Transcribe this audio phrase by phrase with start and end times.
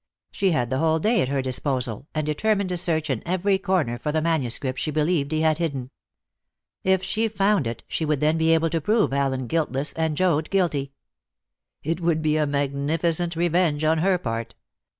[0.31, 3.99] She had the whole day at her disposal, and determined to search in every corner
[3.99, 5.91] for the manuscript she believed he had hidden.
[6.83, 10.49] If she found it, she would then be able to prove Allen guiltless and Joad
[10.49, 10.91] guilty.
[11.83, 14.55] It would be a magnificent revenge on her part.